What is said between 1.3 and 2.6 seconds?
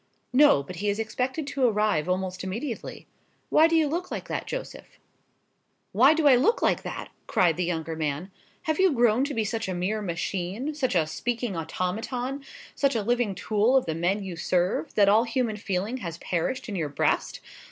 to arrive almost